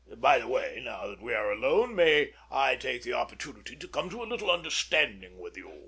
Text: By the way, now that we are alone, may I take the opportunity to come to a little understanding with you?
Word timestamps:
By 0.17 0.39
the 0.39 0.47
way, 0.47 0.81
now 0.83 1.05
that 1.09 1.21
we 1.21 1.31
are 1.35 1.51
alone, 1.51 1.95
may 1.95 2.33
I 2.49 2.75
take 2.75 3.03
the 3.03 3.13
opportunity 3.13 3.75
to 3.75 3.87
come 3.87 4.09
to 4.09 4.23
a 4.23 4.25
little 4.25 4.49
understanding 4.49 5.37
with 5.37 5.55
you? 5.55 5.79